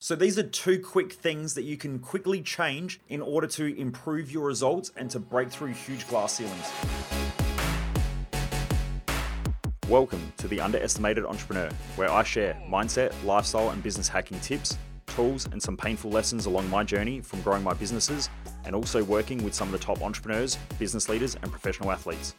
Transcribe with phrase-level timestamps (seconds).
[0.00, 4.30] So, these are two quick things that you can quickly change in order to improve
[4.30, 6.70] your results and to break through huge glass ceilings.
[9.88, 15.48] Welcome to the Underestimated Entrepreneur, where I share mindset, lifestyle, and business hacking tips, tools,
[15.50, 18.30] and some painful lessons along my journey from growing my businesses
[18.64, 22.36] and also working with some of the top entrepreneurs, business leaders, and professional athletes.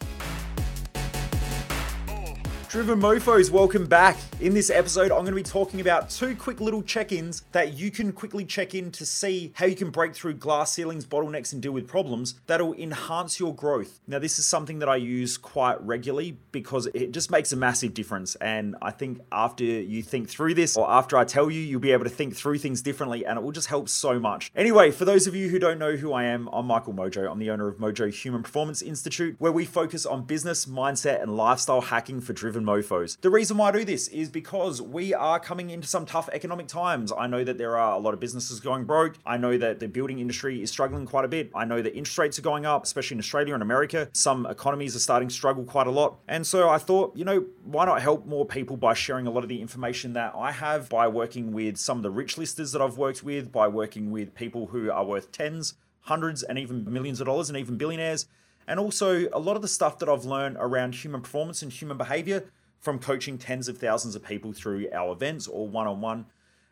[2.70, 4.16] Driven Mofos, welcome back.
[4.38, 7.72] In this episode, I'm going to be talking about two quick little check ins that
[7.72, 11.52] you can quickly check in to see how you can break through glass ceilings, bottlenecks,
[11.52, 13.98] and deal with problems that'll enhance your growth.
[14.06, 17.92] Now, this is something that I use quite regularly because it just makes a massive
[17.92, 18.36] difference.
[18.36, 21.90] And I think after you think through this, or after I tell you, you'll be
[21.90, 24.52] able to think through things differently and it will just help so much.
[24.54, 27.28] Anyway, for those of you who don't know who I am, I'm Michael Mojo.
[27.28, 31.36] I'm the owner of Mojo Human Performance Institute, where we focus on business, mindset, and
[31.36, 33.20] lifestyle hacking for driven mofos.
[33.20, 36.66] The reason why I do this is because we are coming into some tough economic
[36.66, 37.12] times.
[37.16, 39.16] I know that there are a lot of businesses going broke.
[39.26, 41.50] I know that the building industry is struggling quite a bit.
[41.54, 44.08] I know that interest rates are going up, especially in Australia and America.
[44.12, 46.18] Some economies are starting to struggle quite a lot.
[46.28, 49.42] And so I thought, you know, why not help more people by sharing a lot
[49.42, 52.82] of the information that I have by working with some of the rich listers that
[52.82, 57.20] I've worked with, by working with people who are worth tens, hundreds, and even millions
[57.20, 58.26] of dollars, and even billionaires
[58.70, 61.96] and also a lot of the stuff that I've learned around human performance and human
[61.96, 62.44] behavior
[62.80, 66.26] from coaching tens of thousands of people through our events or one on one.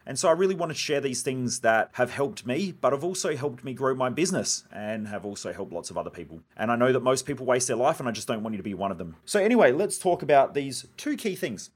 [0.07, 3.05] And so I really want to share these things that have helped me, but have
[3.05, 6.41] also helped me grow my business and have also helped lots of other people.
[6.57, 8.57] And I know that most people waste their life, and I just don't want you
[8.57, 9.17] to be one of them.
[9.27, 11.69] So, anyway, let's talk about these two key things.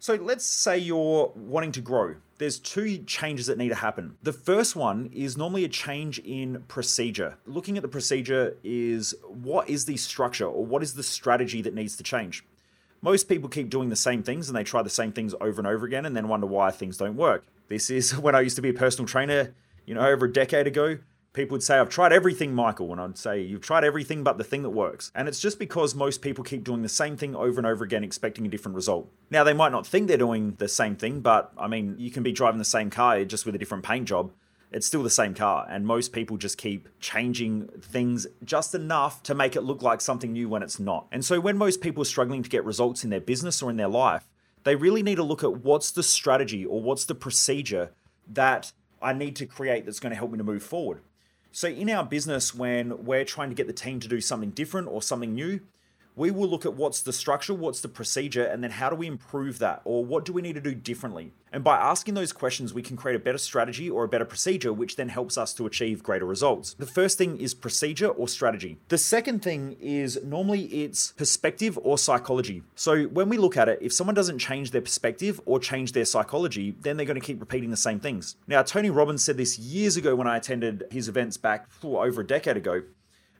[0.00, 2.16] So, let's say you're wanting to grow.
[2.38, 4.16] There's two changes that need to happen.
[4.20, 7.38] The first one is normally a change in procedure.
[7.46, 11.72] Looking at the procedure is what is the structure or what is the strategy that
[11.72, 12.44] needs to change?
[13.06, 15.66] Most people keep doing the same things and they try the same things over and
[15.68, 17.44] over again and then wonder why things don't work.
[17.68, 19.54] This is when I used to be a personal trainer,
[19.84, 20.98] you know, over a decade ago.
[21.32, 22.90] People would say, I've tried everything, Michael.
[22.90, 25.12] And I'd say, You've tried everything but the thing that works.
[25.14, 28.02] And it's just because most people keep doing the same thing over and over again,
[28.02, 29.08] expecting a different result.
[29.30, 32.24] Now, they might not think they're doing the same thing, but I mean, you can
[32.24, 34.32] be driving the same car just with a different paint job
[34.72, 35.66] it's still the same car.
[35.68, 40.32] And most people just keep changing things just enough to make it look like something
[40.32, 41.06] new when it's not.
[41.12, 43.76] And so when most people are struggling to get results in their business or in
[43.76, 44.26] their life,
[44.64, 47.90] they really need to look at what's the strategy or what's the procedure
[48.32, 51.00] that I need to create that's going to help me to move forward.
[51.52, 54.88] So, in our business, when we're trying to get the team to do something different
[54.88, 55.60] or something new,
[56.16, 59.06] we will look at what's the structure, what's the procedure, and then how do we
[59.06, 61.32] improve that, or what do we need to do differently?
[61.52, 64.72] And by asking those questions, we can create a better strategy or a better procedure,
[64.72, 66.74] which then helps us to achieve greater results.
[66.74, 68.78] The first thing is procedure or strategy.
[68.88, 72.62] The second thing is normally it's perspective or psychology.
[72.74, 76.04] So when we look at it, if someone doesn't change their perspective or change their
[76.04, 78.36] psychology, then they're going to keep repeating the same things.
[78.46, 82.26] Now, Tony Robbins said this years ago when I attended his events back over a
[82.26, 82.82] decade ago.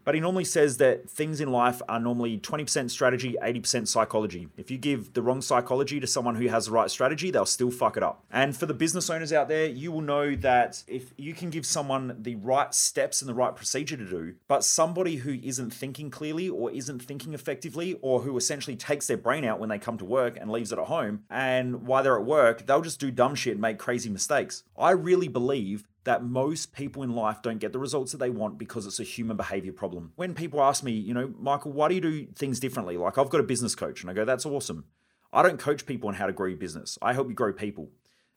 [0.06, 4.47] But he normally says that things in life are normally 20% strategy, 80% psychology.
[4.56, 7.72] If you give the wrong psychology to someone who has the right strategy, they'll still
[7.72, 8.22] fuck it up.
[8.31, 11.66] And for the business owners out there, you will know that if you can give
[11.66, 16.09] someone the right steps and the right procedure to do, but somebody who isn't thinking
[16.09, 19.99] clearly or isn't thinking effectively, or who essentially takes their brain out when they come
[19.99, 23.11] to work and leaves it at home, and while they're at work, they'll just do
[23.11, 24.62] dumb shit and make crazy mistakes.
[24.78, 28.59] I really believe that most people in life don't get the results that they want
[28.59, 30.12] because it's a human behavior problem.
[30.15, 32.97] When people ask me, you know, Michael, why do you do things differently?
[32.97, 34.84] Like, I've got a business coach, and I go, that's awesome.
[35.33, 37.91] I don't coach people on how to grow your business, I help you grow people.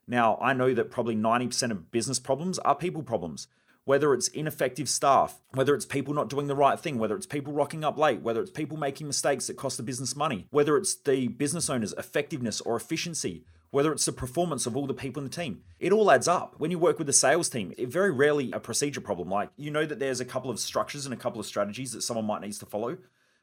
[0.08, 3.48] Now, I know that probably 90% of business problems are people problems.
[3.86, 7.54] Whether it's ineffective staff, whether it's people not doing the right thing, whether it's people
[7.54, 10.96] rocking up late, whether it's people making mistakes that cost the business money, whether it's
[10.96, 15.30] the business owner's effectiveness or efficiency, whether it's the performance of all the people in
[15.30, 15.62] the team.
[15.80, 16.56] It all adds up.
[16.58, 19.30] When you work with the sales team, it very rarely a procedure problem.
[19.30, 22.02] Like you know that there's a couple of structures and a couple of strategies that
[22.02, 22.98] someone might needs to follow.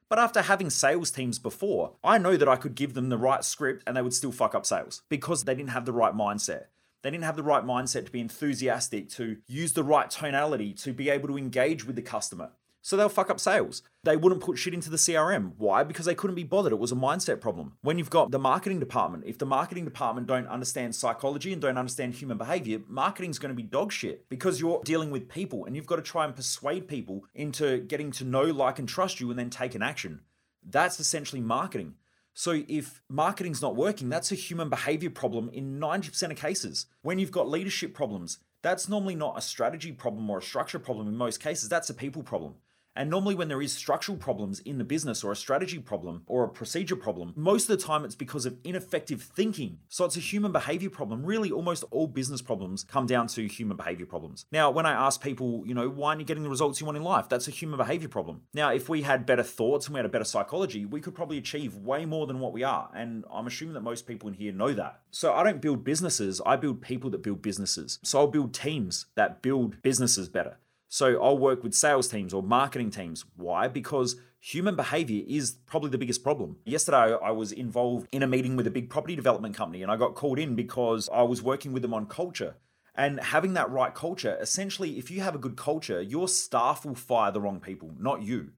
[0.09, 3.45] But after having sales teams before, I know that I could give them the right
[3.45, 6.67] script and they would still fuck up sales because they didn't have the right mindset.
[7.03, 10.93] They didn't have the right mindset to be enthusiastic, to use the right tonality, to
[10.93, 12.51] be able to engage with the customer.
[12.87, 13.83] So they'll fuck up sales.
[14.05, 15.55] They wouldn't put shit into the CRM.
[15.59, 15.83] Why?
[15.83, 16.73] Because they couldn't be bothered.
[16.73, 17.73] It was a mindset problem.
[17.83, 21.79] When you've got the marketing department, if the marketing department don't understand psychology and don't
[21.79, 25.75] understand human behavior, marketing's going to be dog shit because you're dealing with people and
[25.75, 29.31] you've got to try and persuade people into getting to know, like, and trust you
[29.31, 30.21] and then take an action.
[30.63, 31.95] That's essentially marketing.
[32.35, 36.87] So if marketing's not working, that's a human behavior problem in 90% of cases.
[37.03, 41.09] When you've got leadership problems, that's normally not a strategy problem or a structure problem
[41.09, 41.69] in most cases.
[41.69, 42.55] That's a people problem.
[42.97, 46.45] And normally, when there is structural problems in the business or a strategy problem or
[46.45, 49.79] a procedure problem, most of the time it's because of ineffective thinking.
[49.89, 51.25] So it's a human behavior problem.
[51.25, 54.47] Really, almost all business problems come down to human behavior problems.
[54.51, 56.97] Now, when I ask people, you know, why aren't you getting the results you want
[56.97, 57.29] in life?
[57.29, 58.43] That's a human behavior problem.
[58.55, 61.39] Now, if we had better thoughts and we had a better psychology, we could probably
[61.39, 62.91] achieve way more than what we are.
[62.95, 65.01] And I'm assuming that most people in here know that.
[65.11, 67.99] So I don't build businesses, I build people that build businesses.
[68.03, 70.57] So I'll build teams that build businesses better.
[70.89, 73.25] So I'll work with sales teams or marketing teams.
[73.37, 73.69] Why?
[73.69, 76.57] Because human behavior is probably the biggest problem.
[76.65, 79.97] Yesterday, I was involved in a meeting with a big property development company and I
[79.97, 82.57] got called in because I was working with them on culture.
[82.95, 86.95] And having that right culture, essentially, if you have a good culture, your staff will
[86.95, 88.53] fire the wrong people, not you.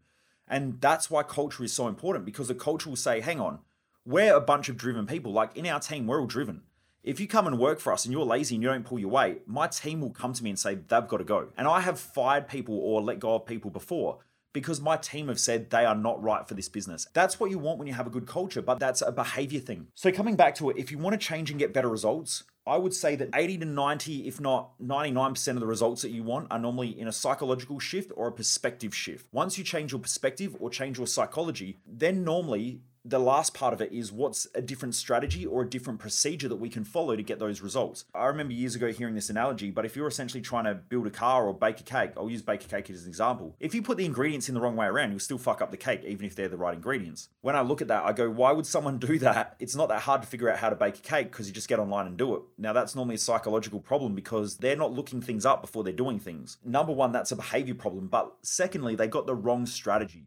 [0.46, 3.58] And that's why culture is so important because the culture will say, hang on,
[4.04, 5.32] we're a bunch of driven people.
[5.32, 6.62] Like in our team, we're all driven.
[7.04, 9.10] If you come and work for us and you're lazy and you don't pull your
[9.10, 11.48] weight, my team will come to me and say they've got to go.
[11.56, 14.18] And I have fired people or let go of people before
[14.52, 17.06] because my team have said they are not right for this business.
[17.12, 19.86] That's what you want when you have a good culture, but that's a behavior thing.
[19.94, 22.76] So, coming back to it, if you want to change and get better results, I
[22.76, 26.48] would say that 80 to 90, if not 99% of the results that you want
[26.50, 29.26] are normally in a psychological shift or a perspective shift.
[29.32, 33.80] Once you change your perspective or change your psychology, then normally the last part of
[33.80, 37.22] it is what's a different strategy or a different procedure that we can follow to
[37.22, 38.04] get those results.
[38.14, 41.10] I remember years ago hearing this analogy, but if you're essentially trying to build a
[41.10, 43.56] car or bake a cake, I'll use bake a cake as an example.
[43.60, 45.78] If you put the ingredients in the wrong way around, you'll still fuck up the
[45.78, 47.30] cake, even if they're the right ingredients.
[47.40, 49.56] When I look at that, I go, why would someone do that?
[49.58, 51.68] It's not that hard to figure out how to bake a cake because you just
[51.68, 52.42] get online and do it.
[52.58, 56.18] Now, that's normally a psychological problem because they're not looking things up before they're doing
[56.18, 56.58] things.
[56.62, 58.08] Number one, that's a behavior problem.
[58.08, 60.26] But secondly, they got the wrong strategy.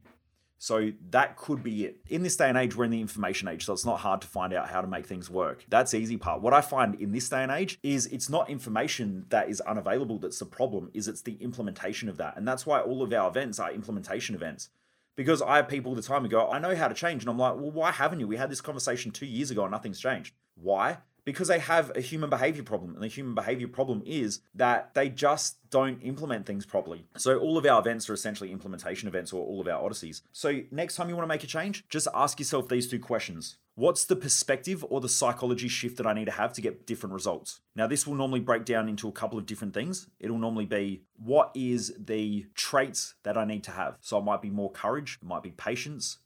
[0.61, 2.01] So that could be it.
[2.07, 4.27] In this day and age, we're in the information age, so it's not hard to
[4.27, 5.65] find out how to make things work.
[5.69, 6.43] That's easy part.
[6.43, 10.19] What I find in this day and age is it's not information that is unavailable
[10.19, 12.37] that's the problem, is it's the implementation of that.
[12.37, 14.69] And that's why all of our events are implementation events.
[15.15, 17.23] Because I have people all the time who go, I know how to change.
[17.23, 18.27] And I'm like, well, why haven't you?
[18.27, 20.35] We had this conversation two years ago and nothing's changed.
[20.53, 20.99] Why?
[21.25, 22.93] Because they have a human behavior problem.
[22.93, 27.05] And the human behavior problem is that they just don't implement things properly.
[27.17, 30.21] So all of our events are essentially implementation events or all of our odysseys.
[30.31, 33.57] So next time you want to make a change, just ask yourself these two questions.
[33.75, 37.13] What's the perspective or the psychology shift that I need to have to get different
[37.13, 37.61] results?
[37.73, 40.07] Now, this will normally break down into a couple of different things.
[40.19, 43.97] It'll normally be what is the traits that I need to have?
[44.01, 46.17] So it might be more courage, it might be patience,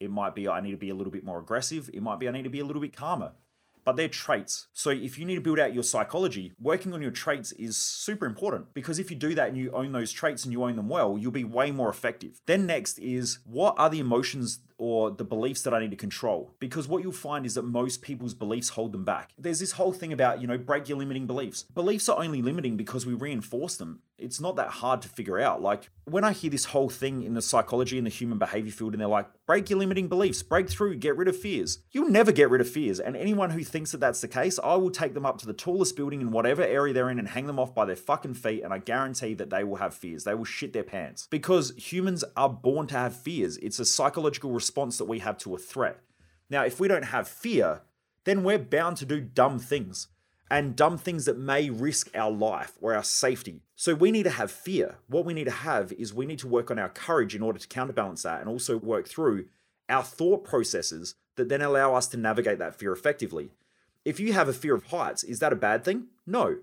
[0.00, 2.28] it might be I need to be a little bit more aggressive, it might be
[2.28, 3.32] I need to be a little bit calmer
[3.88, 4.66] but they're traits.
[4.74, 8.26] So if you need to build out your psychology, working on your traits is super
[8.26, 10.90] important because if you do that and you own those traits and you own them
[10.90, 12.38] well, you'll be way more effective.
[12.44, 16.54] Then next is what are the emotions or the beliefs that I need to control.
[16.60, 19.32] Because what you'll find is that most people's beliefs hold them back.
[19.38, 21.64] There's this whole thing about, you know, break your limiting beliefs.
[21.74, 24.00] Beliefs are only limiting because we reinforce them.
[24.18, 25.62] It's not that hard to figure out.
[25.62, 28.92] Like when I hear this whole thing in the psychology and the human behavior field,
[28.92, 31.78] and they're like, break your limiting beliefs, break through, get rid of fears.
[31.92, 32.98] You'll never get rid of fears.
[32.98, 35.52] And anyone who thinks that that's the case, I will take them up to the
[35.52, 38.62] tallest building in whatever area they're in and hang them off by their fucking feet.
[38.64, 40.24] And I guarantee that they will have fears.
[40.24, 43.56] They will shit their pants because humans are born to have fears.
[43.58, 46.00] It's a psychological response that we have to a threat.
[46.50, 47.82] Now, if we don't have fear,
[48.24, 50.08] then we're bound to do dumb things
[50.50, 53.62] and dumb things that may risk our life or our safety.
[53.76, 54.96] So we need to have fear.
[55.08, 57.58] What we need to have is we need to work on our courage in order
[57.58, 59.46] to counterbalance that and also work through
[59.88, 63.50] our thought processes that then allow us to navigate that fear effectively.
[64.04, 66.06] If you have a fear of heights, is that a bad thing?
[66.26, 66.58] No.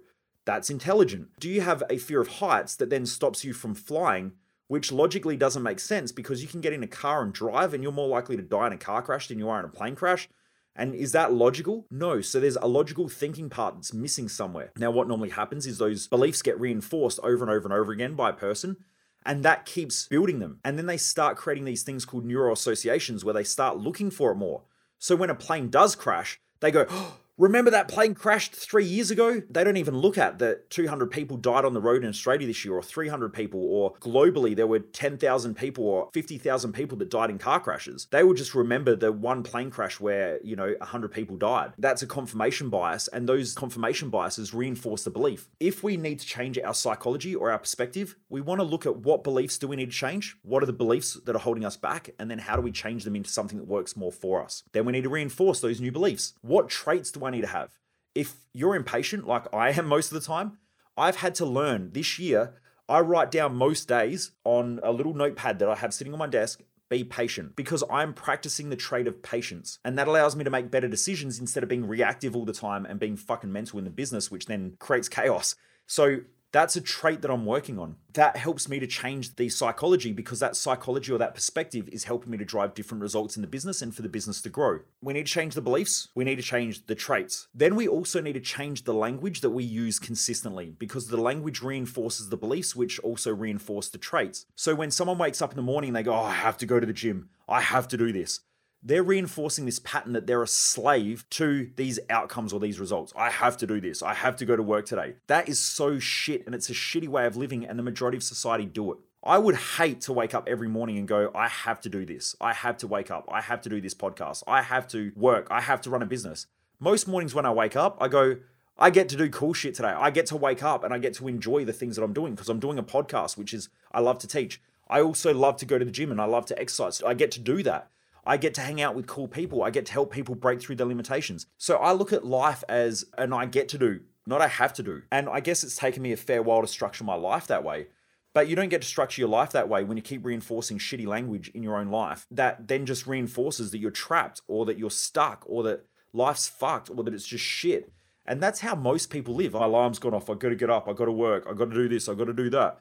[0.45, 1.29] That's intelligent.
[1.39, 4.33] Do you have a fear of heights that then stops you from flying
[4.67, 7.83] which logically doesn't make sense because you can get in a car and drive and
[7.83, 9.95] you're more likely to die in a car crash than you are in a plane
[9.95, 10.27] crash.
[10.75, 11.85] And is that logical?
[11.89, 12.21] No.
[12.21, 14.71] So there's a logical thinking part that's missing somewhere.
[14.77, 18.15] Now, what normally happens is those beliefs get reinforced over and over and over again
[18.15, 18.77] by a person,
[19.25, 20.59] and that keeps building them.
[20.65, 24.31] And then they start creating these things called neural associations where they start looking for
[24.31, 24.63] it more.
[24.99, 29.11] So when a plane does crash, they go, oh, Remember that plane crashed three years
[29.11, 29.41] ago?
[29.49, 32.63] They don't even look at that 200 people died on the road in Australia this
[32.63, 37.29] year, or 300 people, or globally there were 10,000 people or 50,000 people that died
[37.29, 38.07] in car crashes.
[38.09, 41.73] They will just remember the one plane crash where, you know, 100 people died.
[41.77, 45.49] That's a confirmation bias, and those confirmation biases reinforce the belief.
[45.59, 48.95] If we need to change our psychology or our perspective, we want to look at
[48.95, 50.37] what beliefs do we need to change?
[50.43, 52.11] What are the beliefs that are holding us back?
[52.17, 54.63] And then how do we change them into something that works more for us?
[54.71, 56.33] Then we need to reinforce those new beliefs.
[56.41, 57.71] What traits do I need to have?
[58.13, 60.57] If you're impatient, like I am most of the time,
[60.97, 62.61] I've had to learn this year.
[62.87, 66.27] I write down most days on a little notepad that I have sitting on my
[66.27, 69.79] desk be patient because I'm practicing the trait of patience.
[69.83, 72.85] And that allows me to make better decisions instead of being reactive all the time
[72.85, 75.55] and being fucking mental in the business, which then creates chaos.
[75.87, 76.17] So
[76.55, 77.97] That's a trait that I'm working on.
[78.13, 82.31] That helps me to change the psychology because that psychology or that perspective is helping
[82.31, 84.79] me to drive different results in the business and for the business to grow.
[85.01, 87.49] We need to change the beliefs, we need to change the traits.
[87.53, 91.61] Then we also need to change the language that we use consistently because the language
[91.61, 94.45] reinforces the beliefs, which also reinforce the traits.
[94.55, 96.79] So when someone wakes up in the morning, they go, Oh, I have to go
[96.79, 98.39] to the gym, I have to do this
[98.85, 103.11] they're reinforcing this pattern that they're a slave to these outcomes or these results.
[103.15, 104.03] I have to do this.
[104.03, 105.15] I have to go to work today.
[105.25, 108.23] That is so shit and it's a shitty way of living, and the majority of
[108.23, 108.99] society do it.
[109.23, 112.35] I would hate to wake up every morning and go, I have to do this.
[112.39, 113.27] I have to wake up.
[113.31, 114.43] I have to do this podcast.
[114.45, 115.47] I have to work.
[115.49, 116.45] I have to run a business.
[116.79, 118.37] Most mornings when I wake up, I go,
[118.77, 119.87] I get to do cool shit today.
[119.87, 122.35] I get to wake up and I get to enjoy the things that I'm doing
[122.35, 124.61] because I'm doing a podcast, which is I love to teach.
[124.87, 127.01] I also love to go to the gym and I love to exercise.
[127.01, 127.89] I get to do that.
[128.25, 129.63] I get to hang out with cool people.
[129.63, 131.45] I get to help people break through their limitations.
[131.57, 134.83] So I look at life as an I get to do, not I have to
[134.83, 135.03] do.
[135.11, 137.87] And I guess it's taken me a fair while to structure my life that way.
[138.33, 141.07] But you don't get to structure your life that way when you keep reinforcing shitty
[141.07, 142.25] language in your own life.
[142.29, 146.89] That then just reinforces that you're trapped or that you're stuck or that life's fucked
[146.89, 147.93] or that it's just shit.
[148.25, 149.53] And that's how most people live.
[149.53, 150.29] My alarm's gone off.
[150.29, 150.89] I gotta get up.
[150.89, 151.45] I gotta work.
[151.49, 152.09] I gotta do this.
[152.09, 152.79] I gotta do that.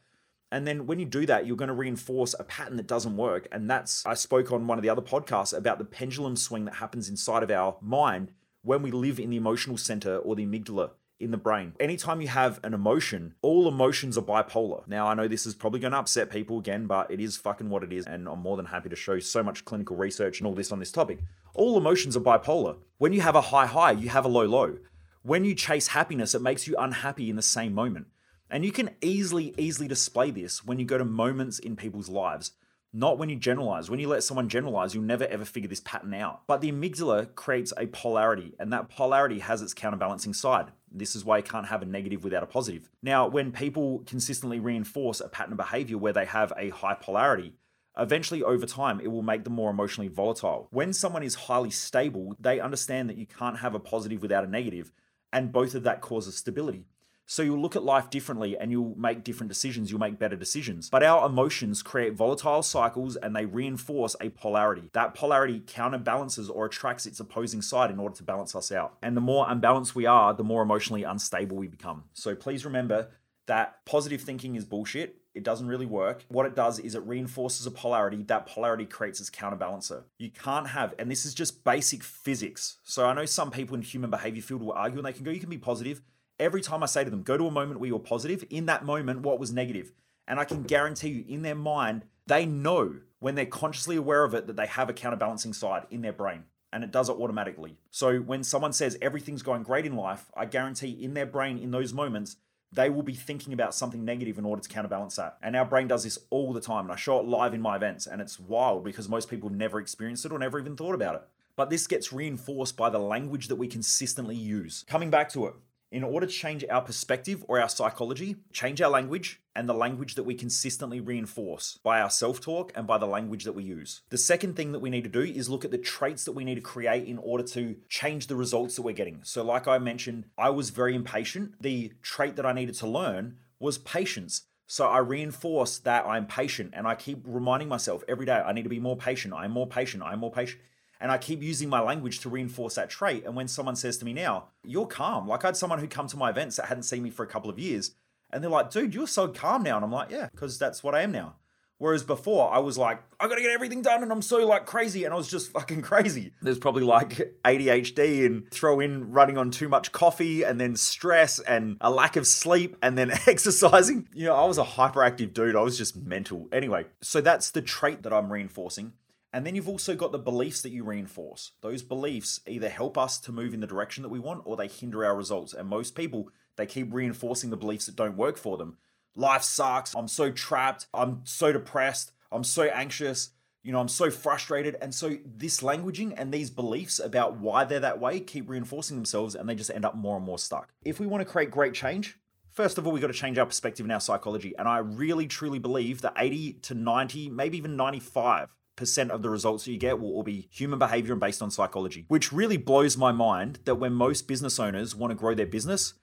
[0.52, 3.48] And then when you do that, you're going to reinforce a pattern that doesn't work.
[3.50, 6.76] And that's, I spoke on one of the other podcasts about the pendulum swing that
[6.76, 8.30] happens inside of our mind
[8.62, 11.72] when we live in the emotional center or the amygdala in the brain.
[11.80, 14.86] Anytime you have an emotion, all emotions are bipolar.
[14.86, 17.70] Now, I know this is probably going to upset people again, but it is fucking
[17.70, 18.06] what it is.
[18.06, 20.78] And I'm more than happy to show so much clinical research and all this on
[20.78, 21.20] this topic.
[21.54, 22.76] All emotions are bipolar.
[22.98, 24.78] When you have a high high, you have a low low.
[25.22, 28.08] When you chase happiness, it makes you unhappy in the same moment.
[28.50, 32.52] And you can easily, easily display this when you go to moments in people's lives,
[32.92, 33.90] not when you generalize.
[33.90, 36.42] When you let someone generalize, you'll never ever figure this pattern out.
[36.46, 40.72] But the amygdala creates a polarity, and that polarity has its counterbalancing side.
[40.92, 42.88] This is why you can't have a negative without a positive.
[43.02, 47.54] Now, when people consistently reinforce a pattern of behavior where they have a high polarity,
[47.98, 50.68] eventually over time it will make them more emotionally volatile.
[50.70, 54.50] When someone is highly stable, they understand that you can't have a positive without a
[54.50, 54.92] negative,
[55.32, 56.86] and both of that causes stability.
[57.26, 60.90] So you'll look at life differently and you'll make different decisions, you'll make better decisions.
[60.90, 64.90] But our emotions create volatile cycles and they reinforce a polarity.
[64.92, 68.96] That polarity counterbalances or attracts its opposing side in order to balance us out.
[69.02, 72.04] And the more unbalanced we are, the more emotionally unstable we become.
[72.12, 73.08] So please remember
[73.46, 75.16] that positive thinking is bullshit.
[75.34, 76.24] It doesn't really work.
[76.28, 78.22] What it does is it reinforces a polarity.
[78.22, 80.04] That polarity creates its counterbalancer.
[80.18, 82.78] You can't have, and this is just basic physics.
[82.84, 85.32] So I know some people in human behavior field will argue and they can go,
[85.32, 86.02] you can be positive
[86.38, 88.84] every time I say to them, go to a moment where you're positive, in that
[88.84, 89.92] moment, what was negative?
[90.26, 94.34] And I can guarantee you, in their mind, they know when they're consciously aware of
[94.34, 97.76] it that they have a counterbalancing side in their brain and it does it automatically.
[97.92, 101.70] So when someone says everything's going great in life, I guarantee in their brain, in
[101.70, 102.36] those moments,
[102.72, 105.36] they will be thinking about something negative in order to counterbalance that.
[105.40, 106.86] And our brain does this all the time.
[106.86, 109.78] And I show it live in my events, and it's wild because most people never
[109.78, 111.22] experienced it or never even thought about it.
[111.54, 114.84] But this gets reinforced by the language that we consistently use.
[114.88, 115.54] Coming back to it,
[115.94, 120.16] in order to change our perspective or our psychology, change our language and the language
[120.16, 124.02] that we consistently reinforce by our self talk and by the language that we use.
[124.10, 126.42] The second thing that we need to do is look at the traits that we
[126.44, 129.20] need to create in order to change the results that we're getting.
[129.22, 131.54] So, like I mentioned, I was very impatient.
[131.60, 134.42] The trait that I needed to learn was patience.
[134.66, 138.62] So I reinforce that I'm patient and I keep reminding myself every day I need
[138.64, 139.32] to be more patient.
[139.32, 140.02] I'm more patient.
[140.02, 140.60] I'm more patient.
[141.04, 143.26] And I keep using my language to reinforce that trait.
[143.26, 146.06] And when someone says to me now, you're calm, like I had someone who come
[146.06, 147.90] to my events that hadn't seen me for a couple of years,
[148.32, 149.76] and they're like, dude, you're so calm now.
[149.76, 151.34] And I'm like, yeah, because that's what I am now.
[151.76, 155.04] Whereas before, I was like, I gotta get everything done, and I'm so like crazy,
[155.04, 156.32] and I was just fucking crazy.
[156.40, 161.38] There's probably like ADHD and throw in running on too much coffee, and then stress
[161.38, 164.08] and a lack of sleep, and then exercising.
[164.14, 165.54] You know, I was a hyperactive dude.
[165.54, 166.48] I was just mental.
[166.50, 168.94] Anyway, so that's the trait that I'm reinforcing.
[169.34, 171.50] And then you've also got the beliefs that you reinforce.
[171.60, 174.68] Those beliefs either help us to move in the direction that we want or they
[174.68, 175.52] hinder our results.
[175.52, 178.76] And most people, they keep reinforcing the beliefs that don't work for them.
[179.16, 179.92] Life sucks.
[179.96, 180.86] I'm so trapped.
[180.94, 182.12] I'm so depressed.
[182.30, 183.30] I'm so anxious.
[183.64, 184.76] You know, I'm so frustrated.
[184.80, 189.34] And so this languaging and these beliefs about why they're that way keep reinforcing themselves
[189.34, 190.72] and they just end up more and more stuck.
[190.84, 192.18] If we want to create great change,
[192.52, 194.54] First of all, we've got to change our perspective and our psychology.
[194.56, 199.30] And I really truly believe that 80 to 90, maybe even 95 percent of the
[199.30, 202.56] results that you get will all be human behavior and based on psychology, which really
[202.56, 205.94] blows my mind that when most business owners want to grow their business,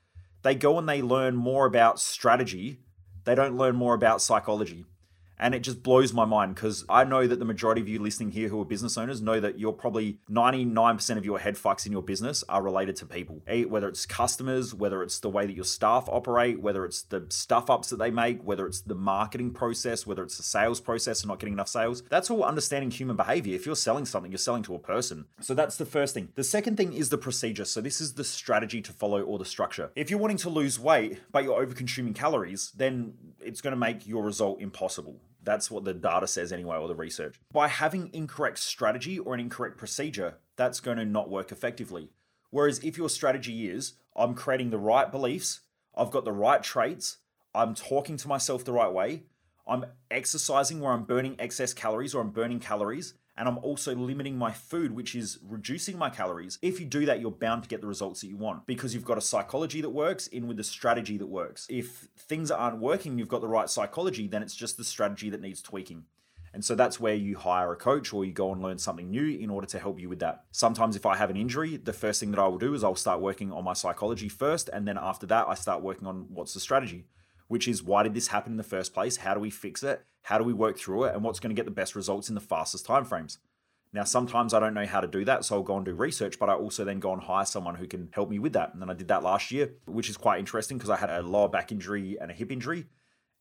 [0.43, 2.79] they go and they learn more about strategy,
[3.25, 4.85] they don't learn more about psychology.
[5.41, 8.31] And it just blows my mind because I know that the majority of you listening
[8.31, 11.91] here who are business owners know that you're probably 99% of your head fucks in
[11.91, 13.41] your business are related to people.
[13.67, 17.71] Whether it's customers, whether it's the way that your staff operate, whether it's the stuff
[17.71, 21.29] ups that they make, whether it's the marketing process, whether it's the sales process and
[21.29, 22.03] not getting enough sales.
[22.10, 23.55] That's all understanding human behavior.
[23.55, 25.25] If you're selling something, you're selling to a person.
[25.39, 26.29] So that's the first thing.
[26.36, 27.65] The second thing is the procedure.
[27.65, 29.89] So this is the strategy to follow or the structure.
[29.95, 33.79] If you're wanting to lose weight, but you're over consuming calories, then it's going to
[33.79, 35.19] make your result impossible.
[35.43, 37.39] That's what the data says anyway, or the research.
[37.51, 42.12] By having incorrect strategy or an incorrect procedure, that's going to not work effectively.
[42.51, 45.62] Whereas if your strategy is, I'm creating the right beliefs,
[45.95, 47.17] I've got the right traits,
[47.55, 49.24] I'm talking to myself the right way,
[49.67, 54.38] I'm exercising where I'm burning excess calories or I'm burning calories, and I'm also limiting
[54.38, 56.60] my food, which is reducing my calories.
[56.62, 59.03] If you do that, you're bound to get the results that you want because you've
[59.03, 61.65] got a psychology that works in with a strategy that works.
[61.67, 65.41] If things aren't working, you've got the right psychology, then it's just the strategy that
[65.41, 66.03] needs tweaking.
[66.53, 69.25] And so that's where you hire a coach or you go and learn something new
[69.25, 70.43] in order to help you with that.
[70.51, 72.95] Sometimes, if I have an injury, the first thing that I will do is I'll
[72.95, 74.69] start working on my psychology first.
[74.71, 77.05] And then after that, I start working on what's the strategy
[77.51, 79.17] which is why did this happen in the first place?
[79.17, 80.05] How do we fix it?
[80.22, 81.13] How do we work through it?
[81.13, 83.39] And what's going to get the best results in the fastest timeframes?
[83.91, 86.39] Now, sometimes I don't know how to do that, so I'll go and do research,
[86.39, 88.72] but I also then go and hire someone who can help me with that.
[88.72, 91.22] And then I did that last year, which is quite interesting because I had a
[91.22, 92.86] lower back injury and a hip injury.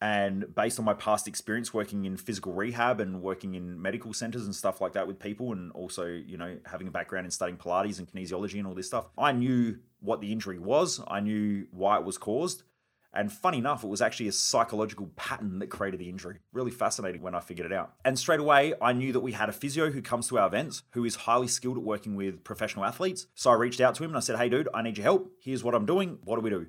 [0.01, 4.45] And based on my past experience working in physical rehab and working in medical centers
[4.45, 7.59] and stuff like that with people, and also, you know, having a background in studying
[7.59, 11.01] Pilates and kinesiology and all this stuff, I knew what the injury was.
[11.07, 12.65] I knew why it was caused.
[13.13, 16.39] And funny enough, it was actually a psychological pattern that created the injury.
[16.53, 17.95] Really fascinating when I figured it out.
[18.05, 20.85] And straight away, I knew that we had a physio who comes to our events
[20.93, 23.27] who is highly skilled at working with professional athletes.
[23.35, 25.33] So I reached out to him and I said, Hey, dude, I need your help.
[25.43, 26.19] Here's what I'm doing.
[26.25, 26.67] What do we do?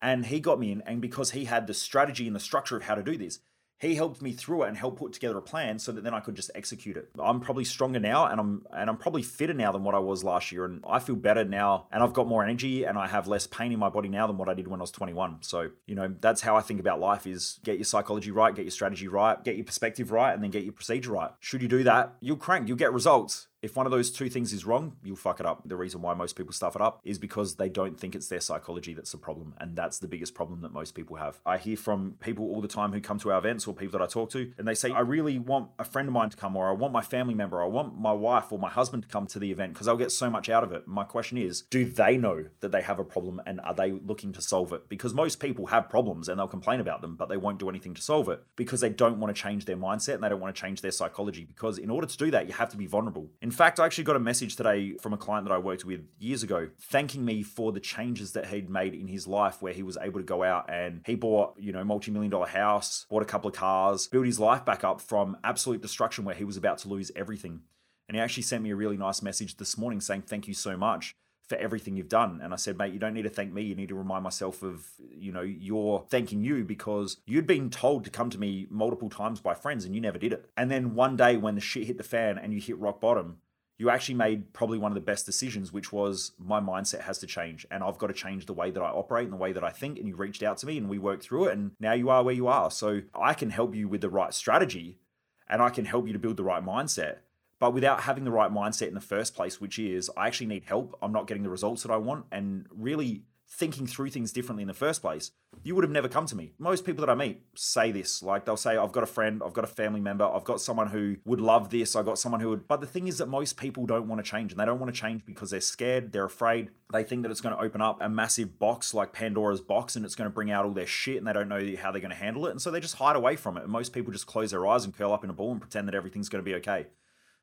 [0.00, 0.82] And he got me in.
[0.82, 3.40] And because he had the strategy and the structure of how to do this,
[3.82, 6.20] he helped me through it and helped put together a plan so that then I
[6.20, 7.10] could just execute it.
[7.18, 10.22] I'm probably stronger now and I'm and I'm probably fitter now than what I was
[10.22, 13.26] last year and I feel better now and I've got more energy and I have
[13.26, 15.38] less pain in my body now than what I did when I was 21.
[15.40, 18.64] So, you know, that's how I think about life is get your psychology right, get
[18.64, 21.32] your strategy right, get your perspective right and then get your procedure right.
[21.40, 23.48] Should you do that, you'll crank, you'll get results.
[23.62, 25.62] If one of those two things is wrong, you'll fuck it up.
[25.64, 28.40] The reason why most people stuff it up is because they don't think it's their
[28.40, 29.54] psychology that's the problem.
[29.60, 31.38] And that's the biggest problem that most people have.
[31.46, 34.04] I hear from people all the time who come to our events or people that
[34.04, 36.56] I talk to, and they say, I really want a friend of mine to come,
[36.56, 39.08] or I want my family member, or I want my wife or my husband to
[39.08, 40.88] come to the event because I'll get so much out of it.
[40.88, 44.32] My question is, do they know that they have a problem and are they looking
[44.32, 44.88] to solve it?
[44.88, 47.94] Because most people have problems and they'll complain about them, but they won't do anything
[47.94, 50.52] to solve it because they don't want to change their mindset and they don't want
[50.52, 51.44] to change their psychology.
[51.44, 53.30] Because in order to do that, you have to be vulnerable.
[53.40, 56.00] In fact, I actually got a message today from a client that I worked with
[56.18, 59.82] years ago, thanking me for the changes that he'd made in his life, where he
[59.82, 63.26] was able to go out and he bought, you know, multi-million dollar house, bought a
[63.26, 66.78] couple of cars, built his life back up from absolute destruction where he was about
[66.78, 67.60] to lose everything.
[68.08, 70.76] And he actually sent me a really nice message this morning saying, Thank you so
[70.76, 71.16] much
[71.52, 72.40] for everything you've done.
[72.42, 73.62] And I said, mate, you don't need to thank me.
[73.62, 78.04] You need to remind myself of, you know, you're thanking you because you'd been told
[78.04, 80.48] to come to me multiple times by friends and you never did it.
[80.56, 83.38] And then one day when the shit hit the fan and you hit rock bottom,
[83.82, 87.26] you actually made probably one of the best decisions, which was my mindset has to
[87.26, 89.64] change and I've got to change the way that I operate and the way that
[89.64, 89.98] I think.
[89.98, 91.54] And you reached out to me and we worked through it.
[91.54, 92.70] And now you are where you are.
[92.70, 95.00] So I can help you with the right strategy
[95.48, 97.16] and I can help you to build the right mindset.
[97.58, 100.62] But without having the right mindset in the first place, which is I actually need
[100.62, 104.62] help, I'm not getting the results that I want, and really thinking through things differently
[104.62, 105.30] in the first place,
[105.62, 106.52] you would have never come to me.
[106.58, 108.22] Most people that I meet say this.
[108.22, 110.88] Like they'll say, I've got a friend, I've got a family member, I've got someone
[110.88, 112.66] who would love this, I've got someone who would.
[112.66, 114.92] But the thing is that most people don't want to change and they don't want
[114.92, 116.70] to change because they're scared, they're afraid.
[116.92, 120.04] They think that it's going to open up a massive box like Pandora's box and
[120.04, 122.10] it's going to bring out all their shit and they don't know how they're going
[122.10, 122.50] to handle it.
[122.50, 123.64] And so they just hide away from it.
[123.64, 125.88] And most people just close their eyes and curl up in a ball and pretend
[125.88, 126.86] that everything's going to be okay.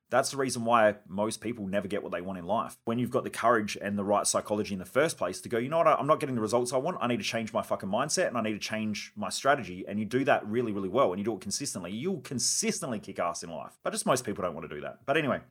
[0.10, 2.78] That's the reason why most people never get what they want in life.
[2.86, 5.60] When you've got the courage and the right psychology in the first place to go,
[5.60, 6.98] you know what, I'm not getting the results I want.
[7.00, 9.86] I need to change my fucking mindset and I need to change my strategy.
[9.88, 11.92] And you do that really, really well and you do it consistently.
[11.92, 13.78] You'll consistently kick ass in life.
[13.84, 15.00] But just most people don't want to do that.
[15.06, 15.42] But anyway,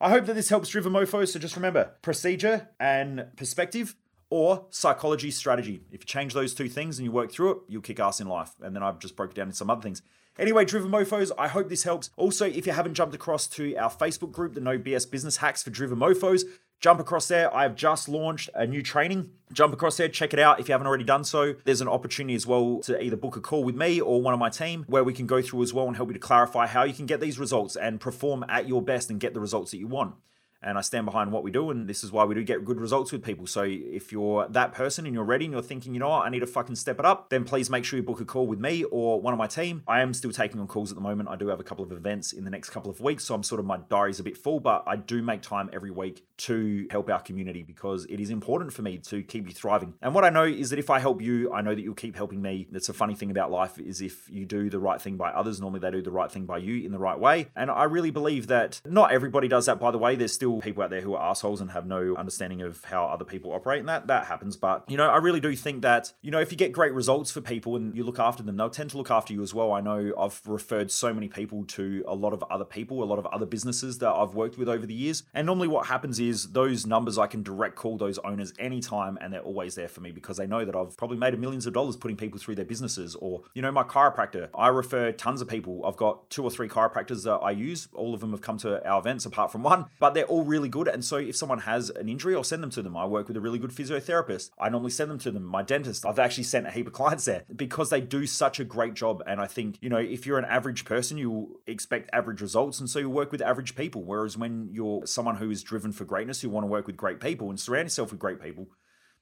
[0.00, 1.26] I hope that this helps Driven Mofo.
[1.28, 3.94] So just remember procedure and perspective
[4.30, 5.84] or psychology strategy.
[5.92, 8.26] If you change those two things and you work through it, you'll kick ass in
[8.26, 8.52] life.
[8.60, 10.02] And then I've just broke it down in some other things.
[10.38, 12.08] Anyway, Driven Mofos, I hope this helps.
[12.16, 15.62] Also, if you haven't jumped across to our Facebook group, the No BS Business Hacks
[15.62, 16.44] for Driven Mofos,
[16.80, 17.54] jump across there.
[17.54, 19.30] I have just launched a new training.
[19.52, 21.54] Jump across there, check it out if you haven't already done so.
[21.64, 24.40] There's an opportunity as well to either book a call with me or one of
[24.40, 26.84] my team where we can go through as well and help you to clarify how
[26.84, 29.78] you can get these results and perform at your best and get the results that
[29.78, 30.14] you want.
[30.62, 31.70] And I stand behind what we do.
[31.70, 33.46] And this is why we do get good results with people.
[33.46, 36.28] So if you're that person and you're ready and you're thinking, you know what, I
[36.28, 38.58] need to fucking step it up, then please make sure you book a call with
[38.58, 39.82] me or one of my team.
[39.86, 41.28] I am still taking on calls at the moment.
[41.28, 43.24] I do have a couple of events in the next couple of weeks.
[43.24, 45.90] So I'm sort of, my diary's a bit full, but I do make time every
[45.90, 49.94] week to help our community because it is important for me to keep you thriving.
[50.02, 52.16] And what I know is that if I help you, I know that you'll keep
[52.16, 52.66] helping me.
[52.70, 55.60] That's a funny thing about life is if you do the right thing by others,
[55.60, 57.48] normally they do the right thing by you in the right way.
[57.54, 60.16] And I really believe that not everybody does that, by the way.
[60.16, 63.24] There's still people out there who are assholes and have no understanding of how other
[63.24, 64.56] people operate, and that that happens.
[64.56, 67.30] But you know, I really do think that you know if you get great results
[67.30, 69.72] for people and you look after them, they'll tend to look after you as well.
[69.72, 73.18] I know I've referred so many people to a lot of other people, a lot
[73.18, 76.52] of other businesses that I've worked with over the years, and normally what happens is
[76.52, 80.12] those numbers I can direct call those owners anytime, and they're always there for me
[80.12, 83.14] because they know that I've probably made millions of dollars putting people through their businesses.
[83.14, 85.84] Or you know, my chiropractor, I refer tons of people.
[85.86, 87.88] I've got two or three chiropractors that I use.
[87.94, 90.68] All of them have come to our events apart from one, but they're all really
[90.68, 90.88] good.
[90.88, 92.96] And so if someone has an injury, I'll send them to them.
[92.96, 94.50] I work with a really good physiotherapist.
[94.58, 95.44] I normally send them to them.
[95.44, 98.64] My dentist, I've actually sent a heap of clients there because they do such a
[98.64, 99.22] great job.
[99.26, 102.80] And I think, you know, if you're an average person, you expect average results.
[102.80, 104.04] And so you work with average people.
[104.04, 107.20] Whereas when you're someone who is driven for greatness, you want to work with great
[107.20, 108.68] people and surround yourself with great people,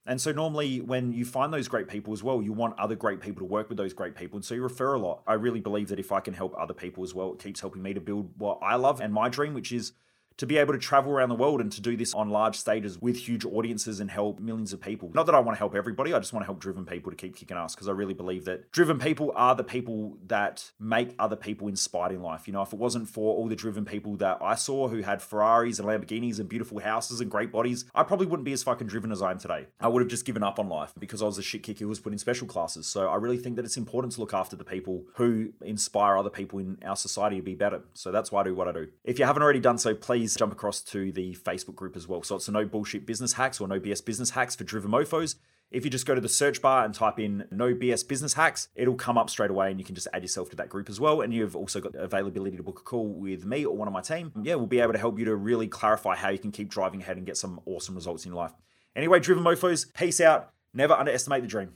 [0.06, 3.20] and so normally when you find those great people as well, you want other great
[3.20, 4.38] people to work with those great people.
[4.38, 5.22] And so you refer a lot.
[5.26, 7.82] I really believe that if I can help other people as well, it keeps helping
[7.82, 9.92] me to build what I love and my dream, which is
[10.40, 12.98] to be able to travel around the world and to do this on large stages
[12.98, 15.10] with huge audiences and help millions of people.
[15.12, 17.16] Not that I want to help everybody, I just want to help driven people to
[17.16, 21.14] keep kicking ass because I really believe that driven people are the people that make
[21.18, 22.46] other people inspired in life.
[22.46, 25.20] You know, if it wasn't for all the driven people that I saw who had
[25.20, 28.86] Ferraris and Lamborghinis and beautiful houses and great bodies, I probably wouldn't be as fucking
[28.86, 29.66] driven as I am today.
[29.78, 31.88] I would have just given up on life because I was a shit kicker who
[31.88, 32.86] was put in special classes.
[32.86, 36.30] So I really think that it's important to look after the people who inspire other
[36.30, 37.82] people in our society to be better.
[37.92, 38.88] So that's why I do what I do.
[39.04, 42.22] If you haven't already done so, please jump across to the Facebook group as well.
[42.22, 45.36] So it's a no bullshit business hacks or no BS business hacks for driven mofos.
[45.70, 48.68] If you just go to the search bar and type in no BS business hacks,
[48.74, 50.98] it'll come up straight away and you can just add yourself to that group as
[50.98, 51.20] well.
[51.20, 54.00] And you've also got availability to book a call with me or one of my
[54.00, 54.32] team.
[54.42, 57.02] Yeah, we'll be able to help you to really clarify how you can keep driving
[57.02, 58.52] ahead and get some awesome results in life.
[58.96, 60.50] Anyway, driven mofos, peace out.
[60.74, 61.72] Never underestimate the dream.